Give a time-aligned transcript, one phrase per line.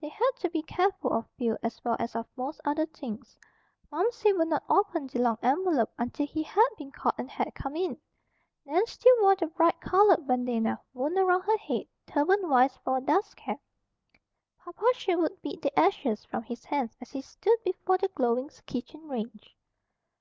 [0.00, 3.38] They had to be careful of fuel as well as of most other things.
[3.92, 7.76] Momsey would not open the long envelope until he had been called and had come
[7.76, 7.96] in.
[8.64, 13.00] Nan still wore the bright colored bandana wound about her head, turban wise, for a
[13.00, 13.60] dust cap.
[14.58, 19.06] Papa Sherwood beat the ashes from his hands as he stood before the glowing kitchen
[19.08, 19.56] range.